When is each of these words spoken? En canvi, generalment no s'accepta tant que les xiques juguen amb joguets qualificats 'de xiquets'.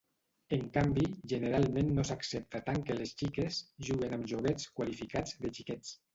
En 0.55 0.61
canvi, 0.77 1.03
generalment 1.33 1.91
no 1.97 2.05
s'accepta 2.11 2.63
tant 2.71 2.81
que 2.89 2.97
les 3.01 3.13
xiques 3.21 3.61
juguen 3.91 4.19
amb 4.19 4.27
joguets 4.35 4.69
qualificats 4.81 5.39
'de 5.45 5.55
xiquets'. 5.61 5.97